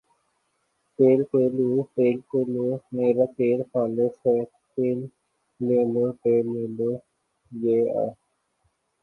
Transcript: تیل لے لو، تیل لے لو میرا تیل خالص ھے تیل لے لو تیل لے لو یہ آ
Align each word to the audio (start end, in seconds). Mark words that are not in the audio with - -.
تیل 0.99 1.19
لے 1.31 1.43
لو، 1.55 1.69
تیل 1.95 2.17
لے 2.29 2.41
لو 2.53 2.67
میرا 2.95 3.25
تیل 3.37 3.59
خالص 3.71 4.15
ھے 4.25 4.37
تیل 4.73 4.99
لے 5.59 5.79
لو 5.93 6.05
تیل 6.21 6.45
لے 6.53 6.65
لو 6.77 6.91
یہ 7.51 7.79
آ 8.01 8.03